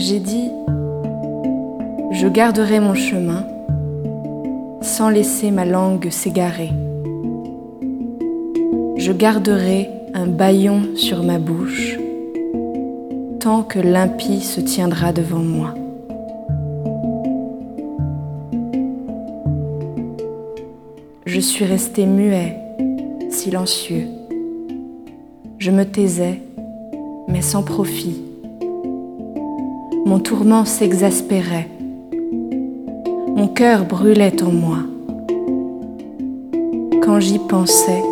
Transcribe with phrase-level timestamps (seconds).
[0.00, 0.52] J'ai dit,
[2.12, 3.44] je garderai mon chemin
[4.80, 6.70] sans laisser ma langue s'égarer.
[8.96, 11.98] Je garderai un baillon sur ma bouche
[13.40, 15.74] tant que l'impie se tiendra devant moi.
[21.26, 22.56] Je suis resté muet,
[23.30, 24.06] silencieux.
[25.58, 26.40] Je me taisais,
[27.26, 28.27] mais sans profit.
[30.08, 31.68] Mon tourment s'exaspérait.
[33.36, 34.78] Mon cœur brûlait en moi.
[37.02, 38.02] Quand j'y pensais,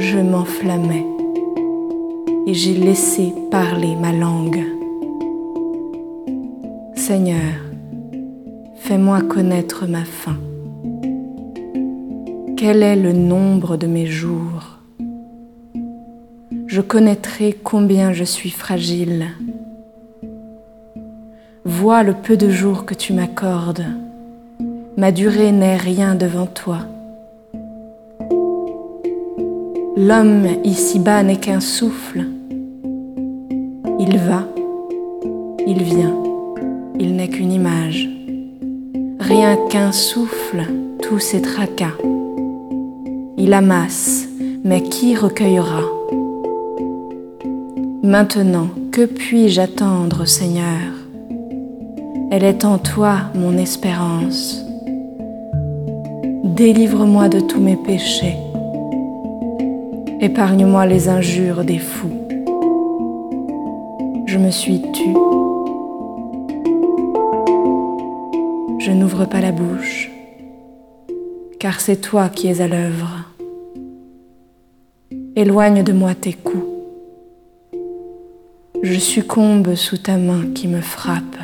[0.00, 1.06] je m'enflammais
[2.48, 4.64] et j'ai laissé parler ma langue.
[6.96, 7.54] Seigneur,
[8.74, 10.38] fais-moi connaître ma faim.
[12.56, 14.80] Quel est le nombre de mes jours?
[16.66, 19.28] Je connaîtrai combien je suis fragile.
[21.68, 23.86] Vois le peu de jours que tu m'accordes.
[24.96, 26.78] Ma durée n'est rien devant toi.
[29.96, 32.24] L'homme ici-bas n'est qu'un souffle.
[33.98, 34.44] Il va,
[35.66, 36.14] il vient,
[37.00, 38.08] il n'est qu'une image.
[39.18, 40.68] Rien qu'un souffle,
[41.02, 41.96] tous ces tracas.
[43.36, 44.28] Il amasse,
[44.62, 45.82] mais qui recueillera?
[48.04, 51.05] Maintenant, que puis-je attendre, Seigneur?
[52.30, 54.64] Elle est en toi, mon espérance.
[56.44, 58.36] Délivre-moi de tous mes péchés.
[60.20, 62.26] Épargne-moi les injures des fous.
[64.26, 65.16] Je me suis tue.
[68.78, 70.10] Je n'ouvre pas la bouche
[71.58, 73.24] car c'est toi qui es à l'œuvre.
[75.34, 76.64] Éloigne de moi tes coups.
[78.82, 81.36] Je succombe sous ta main qui me frappe.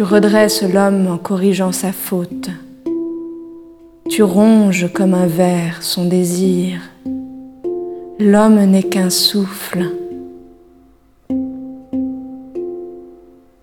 [0.00, 2.48] Tu redresses l'homme en corrigeant sa faute.
[4.08, 6.80] Tu ronges comme un ver son désir.
[8.18, 9.90] L'homme n'est qu'un souffle.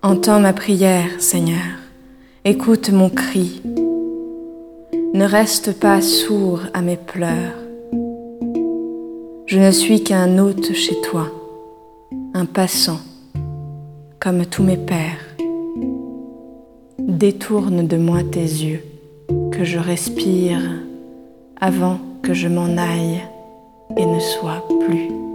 [0.00, 1.74] Entends ma prière, Seigneur.
[2.44, 3.60] Écoute mon cri.
[5.14, 7.56] Ne reste pas sourd à mes pleurs.
[9.46, 11.32] Je ne suis qu'un hôte chez toi,
[12.32, 13.00] un passant,
[14.20, 15.27] comme tous mes pères.
[17.18, 18.84] Détourne de moi tes yeux,
[19.50, 20.60] que je respire
[21.60, 23.20] avant que je m'en aille
[23.96, 25.27] et ne sois plus.